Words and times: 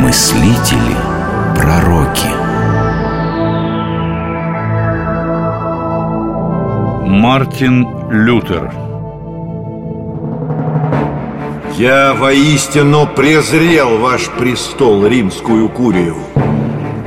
мыслители, 0.00 0.96
пророки. 1.54 2.28
Мартин 7.06 7.86
Лютер 8.10 8.72
Я 11.76 12.14
воистину 12.14 13.06
презрел 13.14 13.98
ваш 13.98 14.28
престол, 14.38 15.06
римскую 15.06 15.68
курию. 15.68 16.16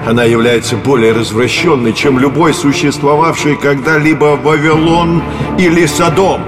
Она 0.07 0.25
является 0.25 0.75
более 0.75 1.13
развращенной, 1.13 1.93
чем 1.93 2.19
любой 2.19 2.53
существовавший 2.53 3.55
когда-либо 3.55 4.37
Вавилон 4.37 5.23
или 5.57 5.87
Содом. 5.87 6.41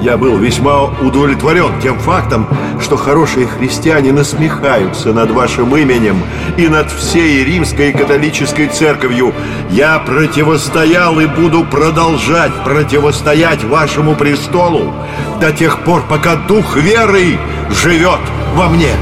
Я 0.00 0.16
был 0.16 0.38
весьма 0.38 0.84
удовлетворен 0.84 1.80
тем 1.82 1.98
фактом, 1.98 2.46
что 2.80 2.96
хорошие 2.96 3.46
христиане 3.46 4.12
насмехаются 4.12 5.12
над 5.12 5.30
вашим 5.32 5.76
именем 5.76 6.22
и 6.56 6.68
над 6.68 6.90
всей 6.92 7.44
римской 7.44 7.92
католической 7.92 8.68
церковью. 8.68 9.34
Я 9.70 9.98
противостоял 9.98 11.18
и 11.18 11.26
буду 11.26 11.64
продолжать 11.64 12.52
противостоять 12.64 13.64
вашему 13.64 14.14
престолу 14.14 14.94
до 15.40 15.52
тех 15.52 15.82
пор, 15.84 16.06
пока 16.08 16.36
дух 16.36 16.76
веры 16.76 17.36
живет 17.70 18.20
во 18.54 18.68
мне. 18.68 18.92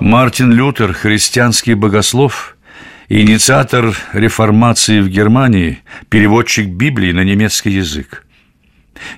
Мартин 0.00 0.50
Лютер, 0.52 0.94
христианский 0.94 1.74
богослов, 1.74 2.56
инициатор 3.08 3.94
реформации 4.12 5.00
в 5.00 5.08
Германии, 5.08 5.78
переводчик 6.08 6.66
Библии 6.66 7.12
на 7.12 7.20
немецкий 7.20 7.70
язык. 7.70 8.24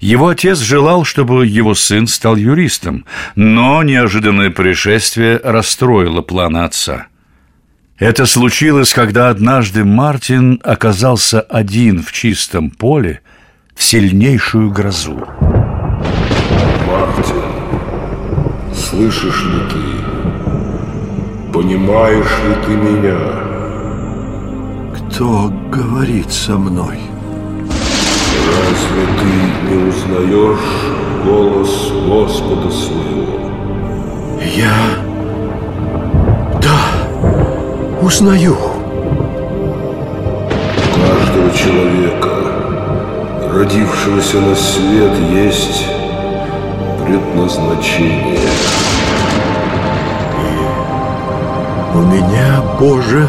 Его 0.01 0.29
отец 0.29 0.59
желал, 0.59 1.05
чтобы 1.05 1.47
его 1.47 1.75
сын 1.75 2.07
стал 2.07 2.37
юристом, 2.37 3.05
но 3.35 3.83
неожиданное 3.83 4.51
происшествие 4.51 5.41
расстроило 5.43 6.23
планы 6.23 6.59
отца. 6.59 7.07
Это 7.99 8.27
случилось, 8.27 8.93
когда 8.93 9.29
однажды 9.31 9.85
Мартин 9.85 10.61
оказался 10.65 11.41
один 11.41 12.03
в 12.03 12.11
чистом 12.11 12.71
поле 12.71 13.21
в 13.77 13.83
сильнейшую 13.83 14.71
грозу. 14.71 15.25
Мартин, 16.89 17.43
слышишь 18.75 19.45
ли 19.45 19.61
ты? 19.71 19.79
Понимаешь 21.53 22.39
ли 22.47 22.55
ты 22.67 22.73
меня? 22.77 23.19
Кто 24.97 25.53
говорит 25.71 26.33
со 26.33 26.59
мной? 26.59 26.99
Разве 28.53 29.05
ты 29.19 29.33
не 29.69 29.77
узнаешь 29.89 30.69
голос 31.25 31.73
Господа 32.07 32.71
своего? 32.71 33.41
Я... 34.55 34.77
Да, 36.61 36.81
узнаю. 38.03 38.57
У 40.77 40.99
каждого 41.01 41.51
человека, 41.57 42.35
родившегося 43.55 44.41
на 44.41 44.55
свет, 44.55 45.13
есть 45.33 45.87
предназначение. 47.07 48.39
У 51.95 51.99
меня, 51.99 52.63
Боже, 52.79 53.29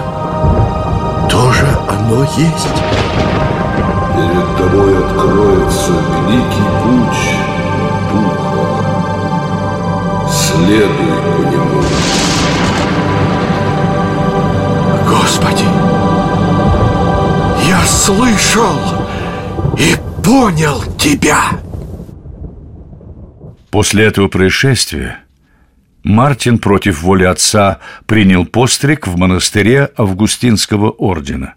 тоже 1.29 1.67
оно 1.89 2.23
есть. 2.38 3.33
Перед 4.16 4.58
тобой 4.58 4.97
откроется 5.06 5.92
великий 5.92 6.69
путь 6.83 7.23
Духа. 8.11 8.64
Следуй 10.30 11.14
по 11.36 11.42
нему. 11.52 11.81
Господи, 15.09 15.68
я 17.68 17.81
слышал 17.85 18.78
и 19.78 19.96
понял 20.24 20.84
Тебя. 20.97 21.41
После 23.72 24.06
этого 24.06 24.28
происшествия 24.28 25.24
Мартин 26.03 26.59
против 26.59 27.01
воли 27.01 27.24
отца 27.24 27.80
принял 28.06 28.45
постриг 28.45 29.07
в 29.07 29.18
монастыре 29.18 29.90
Августинского 29.97 30.91
ордена. 30.91 31.56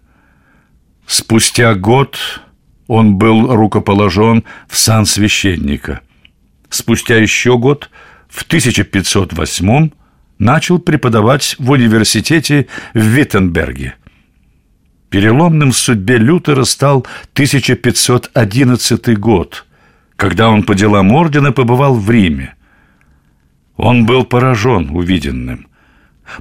Спустя 1.07 1.75
год 1.75 2.17
он 2.87 3.17
был 3.17 3.55
рукоположен 3.55 4.45
в 4.69 4.77
сан 4.77 5.07
священника. 5.07 6.01
Спустя 6.69 7.17
еще 7.17 7.59
год, 7.59 7.91
в 8.29 8.43
1508 8.43 9.91
начал 10.39 10.79
преподавать 10.79 11.57
в 11.59 11.71
университете 11.71 12.67
в 12.95 13.01
Виттенберге. 13.01 13.95
Переломным 15.09 15.73
в 15.73 15.77
судьбе 15.77 16.19
Лютера 16.19 16.65
стал 16.65 17.07
1511 17.33 19.19
год, 19.19 19.65
когда 20.17 20.51
он 20.51 20.65
по 20.65 20.75
делам 20.75 21.13
ордена 21.13 21.53
побывал 21.53 21.95
в 21.95 22.11
Риме. 22.11 22.55
Он 23.77 24.05
был 24.05 24.25
поражен 24.25 24.91
увиденным. 24.91 25.69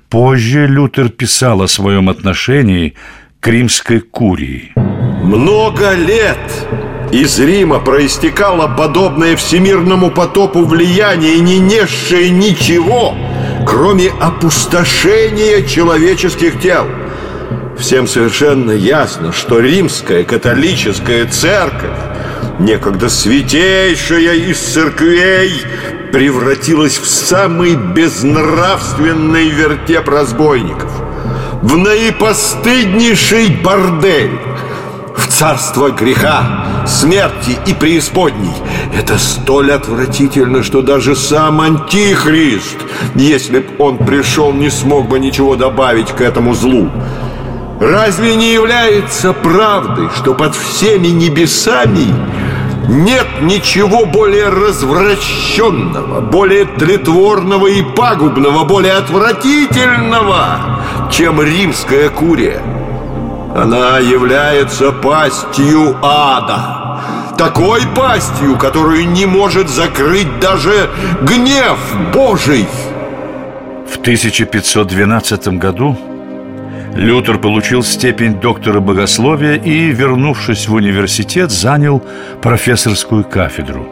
Позже 0.10 0.68
Лютер 0.68 1.10
писал 1.10 1.62
о 1.62 1.68
своем 1.68 2.10
отношении 2.10 2.96
к 3.40 3.48
римской 3.48 4.00
курии. 4.00 4.74
Много 5.26 5.94
лет 5.94 6.38
из 7.12 7.40
Рима 7.40 7.80
проистекало 7.80 8.68
подобное 8.68 9.36
всемирному 9.36 10.12
потопу 10.12 10.64
влияние, 10.64 11.40
не 11.40 11.58
несшее 11.58 12.30
ничего, 12.30 13.16
кроме 13.66 14.10
опустошения 14.20 15.64
человеческих 15.64 16.62
тел. 16.62 16.86
Всем 17.76 18.08
совершенно 18.08 18.70
ясно, 18.70 19.34
что 19.34 19.60
римская 19.60 20.24
католическая 20.26 21.26
церковь, 21.26 21.98
некогда 22.60 23.10
святейшая 23.10 24.36
из 24.36 24.60
церквей, 24.60 25.54
превратилась 26.14 27.00
в 27.00 27.08
самый 27.08 27.74
безнравственный 27.74 29.50
вертеп 29.50 30.08
разбойников, 30.08 30.92
в 31.64 31.76
наипостыднейший 31.78 33.50
бордель, 33.64 34.40
в 35.18 35.28
царство 35.28 35.90
греха, 35.90 36.86
смерти 36.86 37.58
и 37.66 37.74
преисподней. 37.74 38.54
Это 38.98 39.18
столь 39.18 39.72
отвратительно, 39.72 40.64
что 40.64 40.82
даже 40.82 41.16
сам 41.16 41.62
Антихрист, 41.62 42.78
если 43.16 43.60
б 43.60 43.66
он 43.80 43.98
пришел, 43.98 44.52
не 44.54 44.70
смог 44.70 45.08
бы 45.08 45.20
ничего 45.20 45.56
добавить 45.56 46.12
к 46.12 46.22
этому 46.22 46.54
злу. 46.54 46.90
Разве 47.80 48.36
не 48.36 48.54
является 48.54 49.34
правдой, 49.34 50.10
что 50.16 50.34
под 50.34 50.56
всеми 50.56 51.08
небесами 51.08 52.14
нет 52.88 53.28
ничего 53.42 54.06
более 54.06 54.50
развращенного, 54.50 56.22
более 56.22 56.66
тлетворного 56.66 57.68
и 57.68 57.82
пагубного, 57.82 58.64
более 58.64 58.94
отвратительного, 58.94 60.80
чем 61.12 61.42
римская 61.42 62.10
курия? 62.10 62.62
Она 63.56 64.00
является 64.00 64.92
пастью 64.92 65.96
ада. 66.02 67.00
Такой 67.38 67.84
пастью, 67.96 68.58
которую 68.58 69.10
не 69.10 69.26
может 69.26 69.70
закрыть 69.70 70.42
даже 70.42 70.90
гнев 71.22 71.80
Божий. 72.14 72.68
В 73.90 73.98
1512 74.00 75.48
году 75.58 75.98
Лютер 76.96 77.38
получил 77.38 77.82
степень 77.82 78.42
доктора 78.42 78.82
богословия 78.82 79.56
и, 79.56 79.90
вернувшись 79.90 80.68
в 80.68 80.74
университет, 80.74 81.50
занял 81.50 82.04
профессорскую 82.42 83.24
кафедру. 83.24 83.88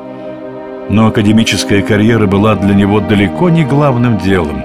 Но 0.89 1.07
академическая 1.07 1.81
карьера 1.81 2.27
была 2.27 2.55
для 2.55 2.75
него 2.75 2.99
далеко 2.99 3.49
не 3.49 3.63
главным 3.63 4.17
делом. 4.17 4.61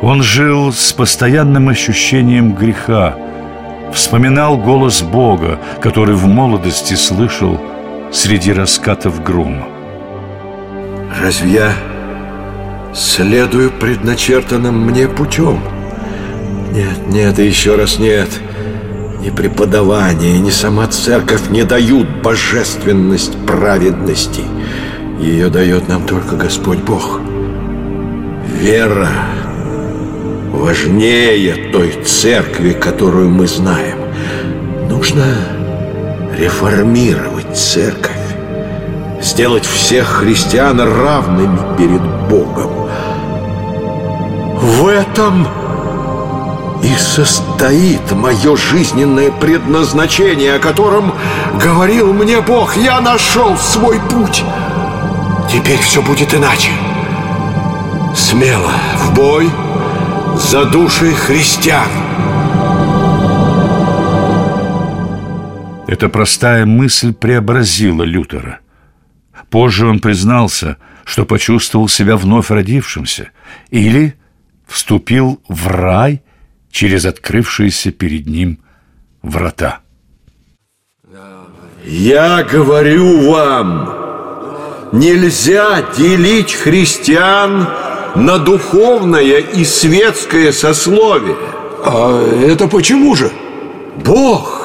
Он 0.00 0.22
жил 0.22 0.72
с 0.72 0.92
постоянным 0.92 1.68
ощущением 1.68 2.54
греха, 2.54 3.16
вспоминал 3.92 4.56
голос 4.56 5.02
Бога, 5.02 5.58
который 5.80 6.14
в 6.14 6.26
молодости 6.26 6.94
слышал 6.94 7.60
среди 8.12 8.52
раскатов 8.52 9.22
грома. 9.22 9.68
Разве 11.20 11.50
я 11.50 11.72
следую 12.94 13.70
предначертанным 13.70 14.86
мне 14.86 15.08
путем? 15.08 15.60
Нет, 16.72 17.08
нет 17.08 17.38
и 17.38 17.46
еще 17.46 17.76
раз 17.76 17.98
нет. 17.98 18.28
Ни 19.20 19.30
преподавание, 19.30 20.38
ни 20.38 20.50
сама 20.50 20.86
церковь 20.86 21.50
не 21.50 21.64
дают 21.64 22.08
божественность 22.22 23.36
праведности. 23.46 24.42
Ее 25.20 25.50
дает 25.50 25.88
нам 25.88 26.06
только 26.06 26.36
Господь 26.36 26.78
Бог. 26.78 27.20
Вера 28.46 29.10
важнее 30.52 31.70
той 31.72 31.92
церкви, 32.04 32.72
которую 32.72 33.30
мы 33.30 33.46
знаем. 33.46 33.98
Нужно 34.88 35.24
реформировать 36.36 37.56
церковь, 37.56 38.12
сделать 39.22 39.64
всех 39.64 40.06
христиан 40.06 40.80
равными 40.80 41.76
перед 41.76 42.02
Богом. 42.28 42.88
В 44.60 44.86
этом 44.86 45.46
и 46.82 46.94
состоит 46.94 48.12
мое 48.12 48.56
жизненное 48.56 49.30
предназначение, 49.30 50.54
о 50.54 50.58
котором 50.58 51.12
говорил 51.62 52.12
мне 52.12 52.40
Бог. 52.40 52.76
Я 52.76 53.00
нашел 53.00 53.56
свой 53.56 54.00
путь. 54.10 54.42
Теперь 55.52 55.78
все 55.80 56.00
будет 56.00 56.34
иначе. 56.34 56.70
Смело 58.14 58.72
в 58.96 59.14
бой 59.14 59.50
за 60.40 60.64
души 60.64 61.12
христиан. 61.12 61.88
Эта 65.86 66.08
простая 66.08 66.66
мысль 66.66 67.12
преобразила 67.12 68.02
Лютера. 68.02 68.60
Позже 69.50 69.86
он 69.86 70.00
признался, 70.00 70.78
что 71.04 71.24
почувствовал 71.24 71.88
себя 71.88 72.16
вновь 72.16 72.50
родившимся 72.50 73.30
или 73.70 74.14
вступил 74.66 75.42
в 75.48 75.66
рай 75.66 76.22
через 76.70 77.04
открывшиеся 77.04 77.90
перед 77.92 78.26
ним 78.26 78.60
врата. 79.22 79.80
Я 81.84 82.44
говорю 82.44 83.30
вам, 83.30 84.90
нельзя 84.92 85.82
делить 85.96 86.54
христиан 86.54 87.68
на 88.14 88.38
духовное 88.38 89.38
и 89.38 89.64
светское 89.64 90.52
сословие. 90.52 91.36
А 91.84 92.22
это 92.46 92.66
почему 92.66 93.14
же? 93.14 93.30
Бог 93.96 94.60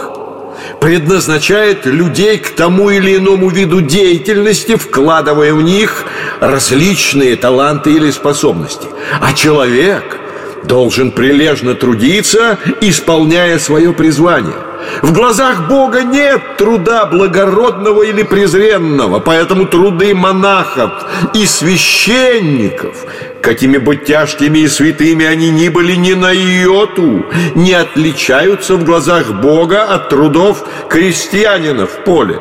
предназначает 0.82 1.86
людей 1.86 2.38
к 2.38 2.50
тому 2.56 2.90
или 2.90 3.18
иному 3.18 3.50
виду 3.50 3.82
деятельности, 3.82 4.76
вкладывая 4.76 5.54
в 5.54 5.62
них 5.62 6.04
различные 6.40 7.36
таланты 7.36 7.92
или 7.92 8.12
способности. 8.12 8.88
А 9.22 9.34
человек 9.34 10.20
должен 10.68 11.12
прилежно 11.12 11.76
трудиться, 11.76 12.58
исполняя 12.82 13.60
свое 13.60 13.94
призвание. 13.94 14.56
В 15.02 15.14
глазах 15.14 15.68
Бога 15.68 16.04
нет 16.04 16.58
труда 16.58 17.06
благородного 17.06 18.04
или 18.04 18.24
презренного, 18.24 19.20
поэтому 19.20 19.66
труды 19.66 20.14
монахов 20.14 20.92
и 21.34 21.46
священников 21.46 23.06
Какими 23.42 23.78
бы 23.78 23.96
тяжкими 23.96 24.60
и 24.60 24.68
святыми 24.68 25.24
они 25.24 25.52
ни 25.52 25.70
были 25.70 25.94
ни 25.94 26.14
на 26.14 26.32
йоту, 26.32 27.28
не 27.54 27.74
отличаются 27.74 28.76
в 28.76 28.84
глазах 28.84 29.34
Бога 29.40 29.84
от 29.84 30.10
трудов 30.10 30.66
крестьянина 30.90 31.86
в 31.86 32.04
поле 32.04 32.40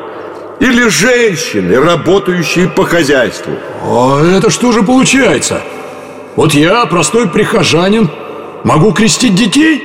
или 0.59 0.87
женщины, 0.87 1.79
работающие 1.79 2.67
по 2.69 2.85
хозяйству. 2.85 3.53
А 3.83 4.23
это 4.25 4.49
что 4.49 4.71
же 4.71 4.81
получается? 4.81 5.61
Вот 6.35 6.53
я, 6.53 6.85
простой 6.85 7.29
прихожанин, 7.29 8.09
могу 8.63 8.91
крестить 8.91 9.35
детей? 9.35 9.83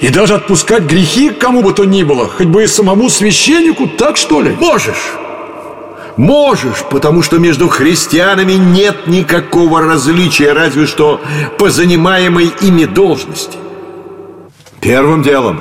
И 0.00 0.08
даже 0.08 0.34
отпускать 0.34 0.84
грехи 0.84 1.30
кому 1.30 1.60
бы 1.62 1.72
то 1.72 1.84
ни 1.84 2.02
было, 2.02 2.28
хоть 2.28 2.46
бы 2.46 2.64
и 2.64 2.66
самому 2.66 3.10
священнику, 3.10 3.88
так 3.88 4.16
что 4.16 4.40
ли? 4.40 4.56
Можешь! 4.58 5.12
Можешь, 6.16 6.82
потому 6.90 7.22
что 7.22 7.38
между 7.38 7.68
христианами 7.68 8.54
нет 8.54 9.06
никакого 9.06 9.82
различия, 9.82 10.52
разве 10.52 10.86
что 10.86 11.20
по 11.58 11.70
занимаемой 11.70 12.52
ими 12.60 12.86
должности. 12.86 13.56
Первым 14.80 15.22
делом 15.22 15.60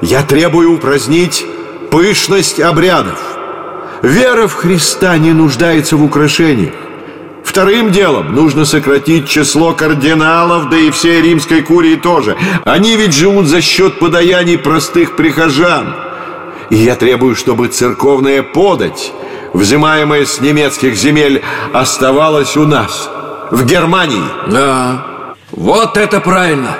я 0.00 0.22
требую 0.22 0.72
упразднить 0.72 1.44
пышность 1.90 2.58
обрядов. 2.58 3.20
Вера 4.00 4.46
в 4.46 4.54
Христа 4.54 5.18
не 5.18 5.32
нуждается 5.32 5.96
в 5.96 6.04
украшениях. 6.04 6.72
Вторым 7.48 7.90
делом 7.90 8.34
нужно 8.34 8.66
сократить 8.66 9.26
число 9.26 9.72
кардиналов, 9.72 10.68
да 10.68 10.76
и 10.76 10.90
всей 10.90 11.22
римской 11.22 11.62
курии 11.62 11.96
тоже. 11.96 12.36
Они 12.66 12.94
ведь 12.94 13.14
живут 13.14 13.46
за 13.46 13.62
счет 13.62 13.98
подаяний 13.98 14.58
простых 14.58 15.16
прихожан. 15.16 15.96
И 16.68 16.76
я 16.76 16.94
требую, 16.94 17.34
чтобы 17.34 17.68
церковная 17.68 18.42
подать 18.42 19.12
взимаемое 19.54 20.26
с 20.26 20.42
немецких 20.42 20.94
земель, 20.94 21.42
оставалось 21.72 22.54
у 22.58 22.66
нас, 22.66 23.08
в 23.50 23.64
Германии. 23.64 24.28
Да, 24.48 25.34
вот 25.50 25.96
это 25.96 26.20
правильно. 26.20 26.76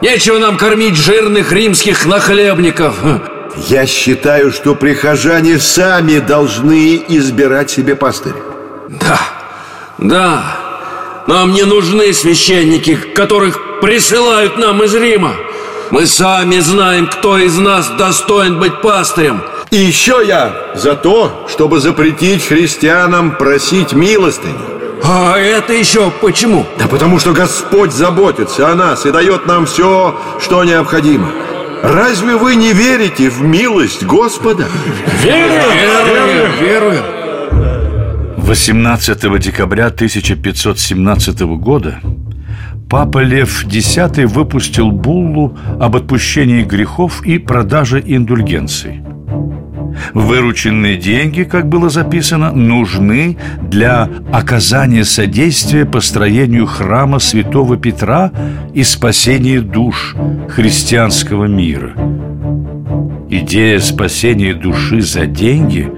Нечего 0.00 0.38
нам 0.38 0.56
кормить 0.56 0.96
жирных 0.96 1.52
римских 1.52 2.06
нахлебников. 2.06 2.94
Я 3.68 3.84
считаю, 3.84 4.50
что 4.50 4.74
прихожане 4.74 5.58
сами 5.58 6.20
должны 6.20 7.04
избирать 7.06 7.70
себе 7.70 7.94
пастыря. 7.96 8.36
Да, 8.88 9.20
да. 10.00 11.22
Нам 11.26 11.52
не 11.52 11.62
нужны 11.62 12.12
священники, 12.12 12.96
которых 12.96 13.80
присылают 13.80 14.58
нам 14.58 14.82
из 14.82 14.94
Рима. 14.94 15.34
Мы 15.90 16.06
сами 16.06 16.58
знаем, 16.58 17.06
кто 17.06 17.38
из 17.38 17.56
нас 17.56 17.88
достоин 17.90 18.58
быть 18.58 18.80
пастырем– 18.80 19.42
и 19.70 19.76
еще 19.76 20.20
я 20.26 20.72
за 20.74 20.96
то, 20.96 21.46
чтобы 21.48 21.78
запретить 21.78 22.44
христианам 22.44 23.36
просить 23.36 23.92
милостыню. 23.92 24.58
А 25.04 25.38
это 25.38 25.72
еще 25.72 26.10
почему? 26.10 26.66
Да 26.76 26.88
потому 26.88 27.20
что 27.20 27.32
Господь 27.32 27.92
заботится 27.92 28.68
о 28.68 28.74
нас 28.74 29.06
и 29.06 29.12
дает 29.12 29.46
нам 29.46 29.66
все, 29.66 30.18
что 30.40 30.64
необходимо. 30.64 31.30
Разве 31.84 32.34
вы 32.34 32.56
не 32.56 32.72
верите 32.72 33.30
в 33.30 33.42
милость 33.42 34.02
Господа? 34.02 34.66
Верую, 35.22 35.70
верую, 36.04 36.50
верую. 36.60 37.02
18 38.50 39.38
декабря 39.38 39.86
1517 39.86 41.40
года 41.56 42.00
Папа 42.88 43.22
Лев 43.22 43.64
X 43.64 43.96
выпустил 44.24 44.90
буллу 44.90 45.56
об 45.78 45.94
отпущении 45.94 46.64
грехов 46.64 47.24
и 47.24 47.38
продаже 47.38 48.02
индульгенций. 48.04 49.02
Вырученные 50.14 50.96
деньги, 50.96 51.44
как 51.44 51.68
было 51.68 51.90
записано, 51.90 52.50
нужны 52.50 53.36
для 53.62 54.08
оказания 54.32 55.04
содействия 55.04 55.86
построению 55.86 56.66
храма 56.66 57.20
святого 57.20 57.76
Петра 57.76 58.32
и 58.74 58.82
спасения 58.82 59.60
душ 59.60 60.16
христианского 60.48 61.44
мира. 61.44 61.92
Идея 63.30 63.78
спасения 63.78 64.54
души 64.54 65.02
за 65.02 65.26
деньги 65.26 65.88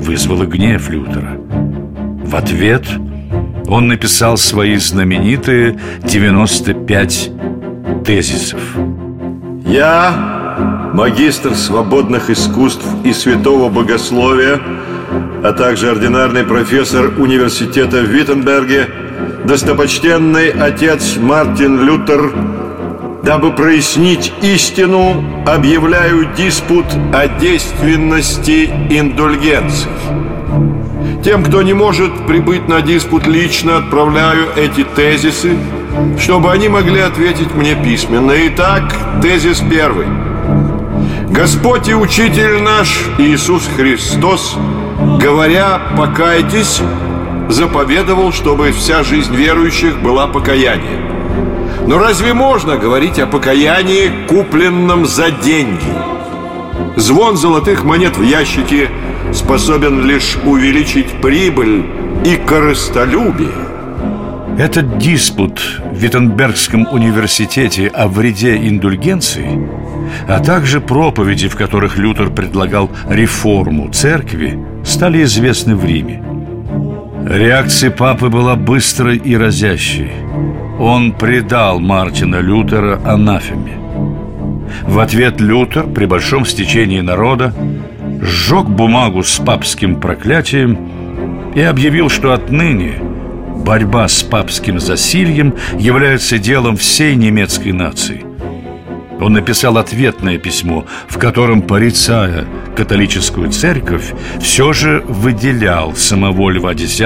вызвала 0.00 0.46
гнев 0.46 0.90
Лютера. 0.90 1.39
В 2.30 2.36
ответ 2.36 2.86
он 3.66 3.88
написал 3.88 4.36
свои 4.36 4.76
знаменитые 4.76 5.80
95 6.04 7.32
тезисов. 8.04 8.60
Я 9.66 10.92
магистр 10.94 11.56
свободных 11.56 12.30
искусств 12.30 12.86
и 13.02 13.12
святого 13.12 13.68
богословия, 13.68 14.60
а 15.42 15.52
также 15.52 15.90
ординарный 15.90 16.44
профессор 16.44 17.06
университета 17.18 18.00
в 18.00 18.04
Виттенберге, 18.04 18.86
достопочтенный 19.44 20.50
отец 20.50 21.16
Мартин 21.16 21.82
Лютер, 21.82 22.32
дабы 23.24 23.50
прояснить 23.50 24.32
истину, 24.40 25.42
объявляю 25.48 26.32
диспут 26.36 26.86
о 27.12 27.26
действенности 27.26 28.70
индульгенций. 28.88 29.90
Тем, 31.24 31.44
кто 31.44 31.62
не 31.62 31.74
может 31.74 32.26
прибыть 32.26 32.68
на 32.68 32.80
диспут 32.80 33.26
лично, 33.26 33.78
отправляю 33.78 34.48
эти 34.56 34.84
тезисы, 34.84 35.56
чтобы 36.18 36.50
они 36.50 36.68
могли 36.68 37.00
ответить 37.00 37.54
мне 37.54 37.74
письменно. 37.74 38.32
Итак, 38.46 38.94
тезис 39.22 39.62
первый– 39.70 40.06
Господь 41.30 41.88
и 41.88 41.94
Учитель 41.94 42.60
наш 42.60 43.06
Иисус 43.18 43.62
Христос, 43.76 44.56
говоря 45.20 45.80
«покайтесь», 45.96 46.82
заповедовал, 47.48 48.32
чтобы 48.32 48.72
вся 48.72 49.04
жизнь 49.04 49.32
верующих 49.34 50.02
была 50.02 50.26
покаянием. 50.26 51.86
Но 51.86 51.98
разве 51.98 52.34
можно 52.34 52.76
говорить 52.76 53.20
о 53.20 53.28
покаянии, 53.28 54.10
купленном 54.28 55.06
за 55.06 55.30
деньги? 55.30 55.94
Звон 56.96 57.36
золотых 57.36 57.84
монет 57.84 58.16
в 58.16 58.22
ящике 58.22 58.90
способен 59.32 60.04
лишь 60.04 60.36
увеличить 60.44 61.20
прибыль 61.20 61.84
и 62.24 62.36
корыстолюбие. 62.36 63.48
Этот 64.58 64.98
диспут 64.98 65.60
в 65.92 65.96
Виттенбергском 65.96 66.86
университете 66.92 67.88
о 67.88 68.08
вреде 68.08 68.56
индульгенции– 68.56 69.68
а 70.28 70.40
также 70.40 70.80
проповеди, 70.80 71.48
в 71.48 71.56
которых 71.56 71.98
Лютер 71.98 72.30
предлагал 72.30 72.90
реформу 73.08 73.90
церкви, 73.90 74.58
стали 74.84 75.22
известны 75.22 75.76
в 75.76 75.84
Риме. 75.84 76.22
Реакция 77.26 77.90
папы 77.90 78.28
была 78.28 78.56
быстрой 78.56 79.16
и 79.16 79.36
разящей. 79.36 80.10
Он 80.78 81.12
предал 81.12 81.78
Мартина 81.78 82.36
Лютера 82.36 83.00
анафеме. 83.04 83.78
В 84.86 84.98
ответ 84.98 85.40
Лютер 85.40 85.86
при 85.86 86.06
большом 86.06 86.46
стечении 86.46 87.00
народа 87.00 87.52
сжег 88.20 88.66
бумагу 88.66 89.22
с 89.22 89.38
папским 89.38 90.00
проклятием 90.00 91.52
и 91.54 91.60
объявил, 91.60 92.08
что 92.08 92.32
отныне 92.32 93.00
борьба 93.64 94.08
с 94.08 94.22
папским 94.22 94.78
засильем 94.80 95.54
является 95.78 96.38
делом 96.38 96.76
всей 96.76 97.14
немецкой 97.14 97.72
нации. 97.72 98.24
Он 99.20 99.34
написал 99.34 99.76
ответное 99.76 100.38
письмо, 100.38 100.86
в 101.06 101.18
котором, 101.18 101.60
порицая 101.60 102.46
католическую 102.74 103.50
церковь, 103.50 104.12
все 104.40 104.72
же 104.72 105.04
выделял 105.06 105.94
самого 105.94 106.48
Льва 106.50 106.72
X 106.72 107.00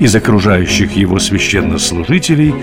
из 0.00 0.14
окружающих 0.14 0.92
его 0.92 1.18
священнослужителей, 1.18 2.54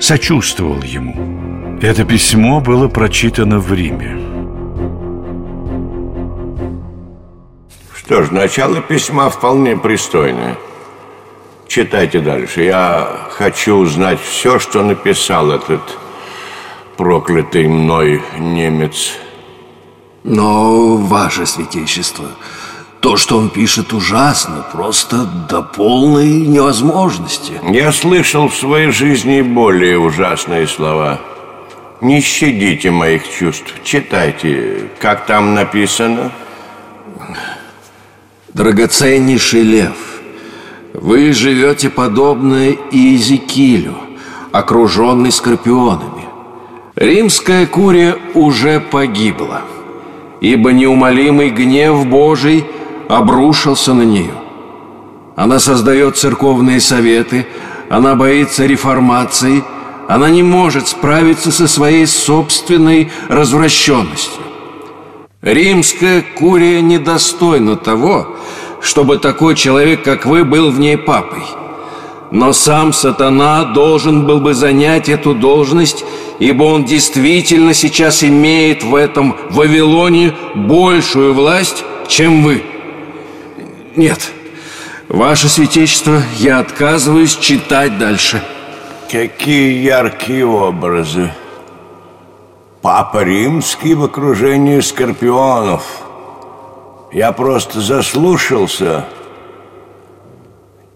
сочувствовал 0.00 0.82
ему. 0.82 1.78
Это 1.80 2.04
письмо 2.04 2.60
было 2.60 2.88
прочитано 2.88 3.58
в 3.58 3.72
Риме. 3.72 4.35
Что 8.06 8.22
ж, 8.22 8.30
начало 8.30 8.80
письма 8.80 9.30
вполне 9.30 9.76
пристойное. 9.76 10.56
Читайте 11.66 12.20
дальше. 12.20 12.62
Я 12.62 13.26
хочу 13.30 13.74
узнать 13.74 14.20
все, 14.20 14.60
что 14.60 14.84
написал 14.84 15.50
этот 15.50 15.80
проклятый 16.96 17.66
мной 17.66 18.22
немец. 18.38 19.14
Но, 20.22 20.96
ваше 20.98 21.46
святейшество, 21.46 22.26
то, 23.00 23.16
что 23.16 23.38
он 23.38 23.50
пишет, 23.50 23.92
ужасно, 23.92 24.64
просто 24.72 25.24
до 25.50 25.62
полной 25.62 26.46
невозможности. 26.46 27.54
Я 27.64 27.90
слышал 27.90 28.48
в 28.48 28.54
своей 28.54 28.92
жизни 28.92 29.42
более 29.42 29.98
ужасные 29.98 30.68
слова. 30.68 31.20
Не 32.00 32.20
щадите 32.20 32.92
моих 32.92 33.28
чувств. 33.28 33.74
Читайте, 33.82 34.90
как 35.00 35.26
там 35.26 35.54
написано. 35.54 36.30
Драгоценнейший 38.54 39.62
лев, 39.62 39.96
вы 40.94 41.32
живете 41.32 41.90
подобно 41.90 42.68
Иезекиилю, 42.92 43.96
окруженный 44.52 45.32
скорпионами. 45.32 46.24
Римская 46.94 47.66
курия 47.66 48.16
уже 48.34 48.78
погибла, 48.80 49.62
ибо 50.40 50.72
неумолимый 50.72 51.50
гнев 51.50 52.06
Божий 52.06 52.64
обрушился 53.08 53.94
на 53.94 54.02
нее. 54.02 54.34
Она 55.34 55.58
создает 55.58 56.16
церковные 56.16 56.80
советы, 56.80 57.46
она 57.90 58.14
боится 58.14 58.64
реформации, 58.64 59.64
она 60.08 60.30
не 60.30 60.44
может 60.44 60.86
справиться 60.86 61.50
со 61.50 61.66
своей 61.66 62.06
собственной 62.06 63.10
развращенностью. 63.28 64.42
Римская 65.42 66.24
курия 66.36 66.80
недостойна 66.80 67.76
того, 67.76 68.35
чтобы 68.86 69.18
такой 69.18 69.54
человек, 69.54 70.02
как 70.02 70.24
вы, 70.24 70.44
был 70.44 70.70
в 70.70 70.78
ней 70.78 70.96
папой. 70.96 71.42
Но 72.30 72.52
сам 72.52 72.92
сатана 72.92 73.64
должен 73.64 74.26
был 74.26 74.40
бы 74.40 74.54
занять 74.54 75.08
эту 75.08 75.34
должность 75.34 76.04
ибо 76.38 76.64
он 76.64 76.84
действительно 76.84 77.74
сейчас 77.74 78.22
имеет 78.22 78.82
в 78.82 78.94
этом 78.94 79.36
Вавилоне 79.50 80.34
большую 80.54 81.34
власть, 81.34 81.84
чем 82.08 82.42
вы. 82.42 82.62
Нет, 83.96 84.30
ваше 85.08 85.48
святейшество, 85.48 86.22
я 86.38 86.58
отказываюсь 86.58 87.36
читать 87.36 87.98
дальше. 87.98 88.42
Какие 89.10 89.82
яркие 89.84 90.44
образы. 90.44 91.32
Папа 92.82 93.22
Римский 93.24 93.94
в 93.94 94.04
окружении 94.04 94.80
скорпионов. 94.80 96.05
Я 97.16 97.32
просто 97.32 97.80
заслушался. 97.80 99.06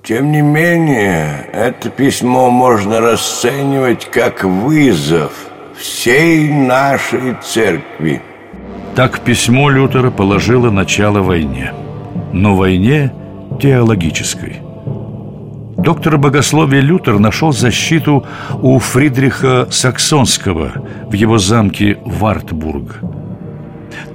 Тем 0.02 0.32
не 0.32 0.42
менее, 0.42 1.48
это 1.50 1.88
письмо 1.88 2.50
можно 2.50 3.00
расценивать 3.00 4.04
как 4.04 4.44
вызов 4.44 5.32
всей 5.78 6.52
нашей 6.52 7.36
церкви. 7.42 8.20
Так 8.94 9.20
письмо 9.20 9.70
Лютера 9.70 10.10
положило 10.10 10.70
начало 10.70 11.22
войне. 11.22 11.72
Но 12.34 12.54
войне 12.54 13.14
теологической. 13.58 14.58
Доктор 15.78 16.18
богословия 16.18 16.82
Лютер 16.82 17.18
нашел 17.18 17.52
защиту 17.52 18.26
у 18.60 18.78
Фридриха 18.78 19.68
Саксонского 19.70 20.84
в 21.08 21.14
его 21.14 21.38
замке 21.38 21.96
Вартбург. 22.04 23.00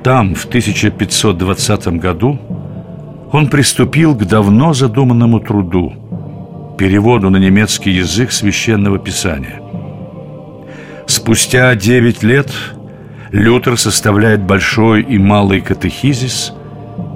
Там 0.03 0.35
в 0.35 0.45
1520 0.45 1.87
году 1.99 2.39
он 3.31 3.49
приступил 3.49 4.15
к 4.15 4.25
давно 4.25 4.73
задуманному 4.73 5.39
труду– 5.39 5.93
переводу 6.77 7.29
на 7.29 7.37
немецкий 7.37 7.91
язык 7.91 8.31
священного 8.31 8.99
писания. 8.99 9.61
Спустя 11.07 11.75
девять 11.75 12.23
лет 12.23 12.51
Лютер 13.31 13.77
составляет 13.77 14.41
большой 14.41 15.01
и 15.01 15.17
малый 15.17 15.61
катехизис, 15.61 16.53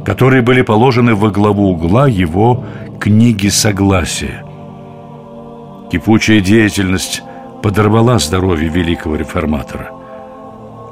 которые 0.06 0.42
были 0.42 0.62
положены 0.62 1.16
во 1.16 1.30
главу 1.30 1.70
угла 1.70 2.08
его 2.08 2.66
книги 3.00 3.48
Согласия. 3.48 4.44
Кипучая 5.92 6.42
деятельность 6.42 7.24
подорвала 7.64 8.20
здоровье 8.20 8.70
великого 8.70 9.16
реформатора. 9.16 9.92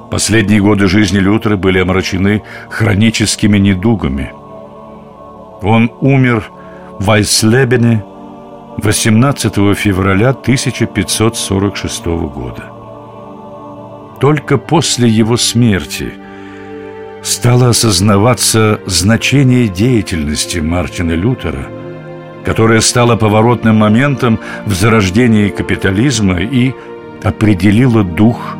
Последние 0.09 0.61
годы 0.61 0.87
жизни 0.87 1.19
Лютера 1.19 1.57
были 1.57 1.79
омрачены 1.79 2.43
хроническими 2.69 3.57
недугами– 3.57 4.31
он 5.61 5.91
умер 6.01 6.51
в 6.99 7.09
Айслебене 7.09 8.03
18 8.77 9.55
февраля 9.75 10.29
1546 10.29 12.05
года. 12.05 12.63
Только 14.19 14.57
после 14.57 15.09
его 15.09 15.37
смерти 15.37 16.13
стало 17.23 17.69
осознаваться 17.69 18.79
значение 18.85 19.67
деятельности 19.67 20.59
Мартина 20.59 21.13
Лютера, 21.13 21.67
которая 22.45 22.81
стала 22.81 23.15
поворотным 23.15 23.77
моментом 23.77 24.39
в 24.65 24.73
зарождении 24.73 25.49
капитализма 25.49 26.39
и 26.39 26.73
определила 27.23 28.03
дух 28.03 28.55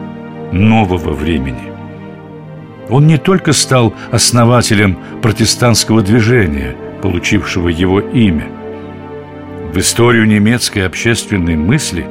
нового 0.52 1.14
времени. 1.14 1.72
Он 2.90 3.06
не 3.06 3.18
только 3.18 3.54
стал 3.54 3.94
основателем 4.12 4.98
протестантского 5.22 6.02
движения– 6.02 6.76
получившего 7.02 7.70
его 7.70 8.00
имя. 8.00 8.48
В 9.74 9.78
историю 9.78 10.28
немецкой 10.28 10.80
общественной 10.80 11.56
мысли 11.56 12.08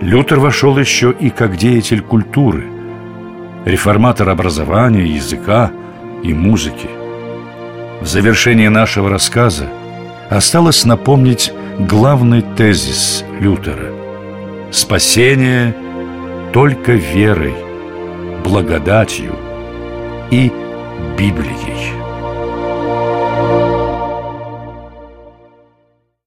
Лютер 0.00 0.38
вошел 0.38 0.78
еще 0.78 1.14
и 1.18 1.30
как 1.30 1.56
деятель 1.56 2.00
культуры, 2.00 2.64
реформатор 3.64 4.28
образования, 4.28 5.06
языка 5.06 5.72
и 6.22 6.32
музыки. 6.32 6.88
В 8.00 8.06
завершении 8.06 8.68
нашего 8.68 9.10
рассказа 9.10 9.68
осталось 10.30 10.84
напомнить 10.84 11.52
главный 11.78 12.42
тезис 12.42 13.24
Лютера– 13.40 13.92
спасение 14.70 15.74
только 16.58 16.90
верой, 16.94 17.54
благодатью 18.42 19.32
и 20.32 20.50
Библией. 21.16 22.07